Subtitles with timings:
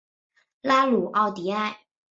[0.63, 1.81] 拉鲁奥迪埃。